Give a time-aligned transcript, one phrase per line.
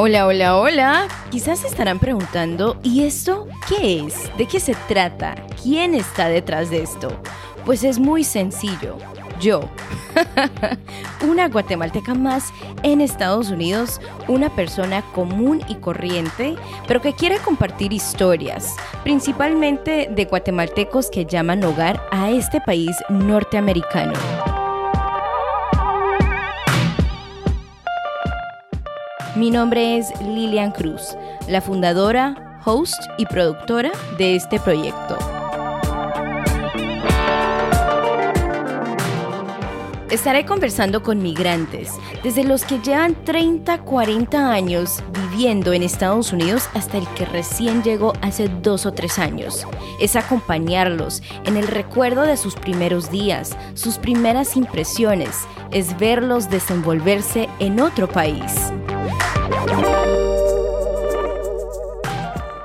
[0.00, 1.08] Hola, hola, hola.
[1.28, 4.30] Quizás se estarán preguntando, ¿y esto qué es?
[4.38, 5.34] ¿De qué se trata?
[5.60, 7.08] ¿Quién está detrás de esto?
[7.64, 8.96] Pues es muy sencillo.
[9.40, 9.68] Yo.
[11.28, 12.52] una guatemalteca más
[12.84, 16.54] en Estados Unidos, una persona común y corriente,
[16.86, 24.14] pero que quiere compartir historias, principalmente de guatemaltecos que llaman hogar a este país norteamericano.
[29.38, 31.16] Mi nombre es Lilian Cruz,
[31.46, 35.16] la fundadora, host y productora de este proyecto.
[40.10, 41.92] Estaré conversando con migrantes,
[42.24, 47.84] desde los que llevan 30, 40 años viviendo en Estados Unidos hasta el que recién
[47.84, 49.68] llegó hace dos o tres años.
[50.00, 57.48] Es acompañarlos en el recuerdo de sus primeros días, sus primeras impresiones, es verlos desenvolverse
[57.60, 58.72] en otro país.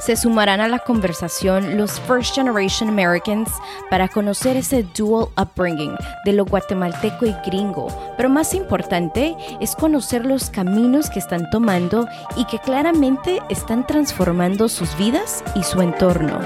[0.00, 3.50] Se sumarán a la conversación los First Generation Americans
[3.90, 10.24] para conocer ese dual upbringing de lo guatemalteco y gringo, pero más importante es conocer
[10.24, 16.40] los caminos que están tomando y que claramente están transformando sus vidas y su entorno.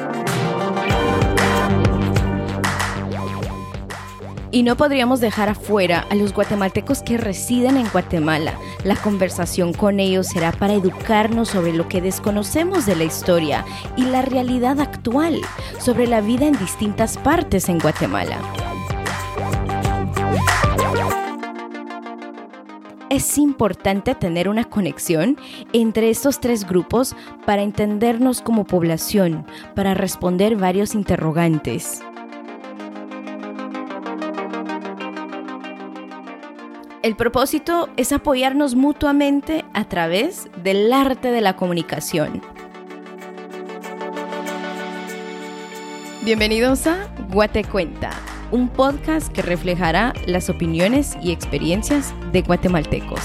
[4.55, 8.57] Y no podríamos dejar afuera a los guatemaltecos que residen en Guatemala.
[8.85, 13.65] La conversación con ellos será para educarnos sobre lo que desconocemos de la historia
[13.97, 15.41] y la realidad actual,
[15.81, 18.39] sobre la vida en distintas partes en Guatemala.
[23.11, 25.37] es importante tener una conexión
[25.73, 27.15] entre estos tres grupos
[27.47, 29.47] para entendernos como población,
[29.77, 32.03] para responder varios interrogantes.
[37.05, 42.41] El propósito es apoyarnos mutuamente a través del arte de la comunicación.
[46.23, 48.09] Bienvenidos a Guate Cuenta,
[48.51, 53.21] un podcast que reflejará las opiniones y experiencias de guatemaltecos.